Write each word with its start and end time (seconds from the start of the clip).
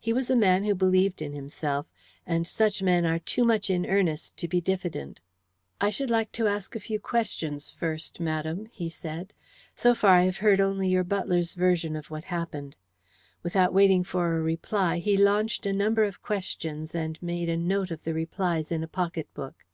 He 0.00 0.12
was 0.12 0.28
a 0.28 0.34
man 0.34 0.64
who 0.64 0.74
believed 0.74 1.22
in 1.22 1.32
himself, 1.32 1.86
and 2.26 2.44
such 2.44 2.82
men 2.82 3.06
are 3.06 3.20
too 3.20 3.44
much 3.44 3.70
in 3.70 3.86
earnest 3.86 4.36
to 4.38 4.48
be 4.48 4.60
diffident. 4.60 5.20
"I 5.80 5.90
should 5.90 6.10
like 6.10 6.32
to 6.32 6.48
ask 6.48 6.74
a 6.74 6.80
few 6.80 6.98
questions 6.98 7.70
first, 7.70 8.18
madam," 8.18 8.66
he 8.72 8.88
said. 8.88 9.32
"So 9.72 9.94
far, 9.94 10.16
I 10.16 10.22
have 10.24 10.38
heard 10.38 10.60
only 10.60 10.88
your 10.88 11.04
butler's 11.04 11.54
version 11.54 11.94
of 11.94 12.10
what 12.10 12.24
happened." 12.24 12.74
Without 13.44 13.72
waiting 13.72 14.02
for 14.02 14.36
a 14.36 14.42
reply 14.42 14.98
he 14.98 15.16
launched 15.16 15.64
a 15.66 15.72
number 15.72 16.02
of 16.02 16.20
questions, 16.20 16.92
and 16.92 17.22
made 17.22 17.48
a 17.48 17.56
note 17.56 17.92
of 17.92 18.02
the 18.02 18.12
replies 18.12 18.72
in 18.72 18.82
a 18.82 18.88
pocket 18.88 19.32
book. 19.34 19.64